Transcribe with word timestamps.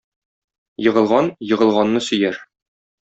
Егылган 0.85 1.29
егылганны 1.51 2.01
сөяр. 2.09 2.41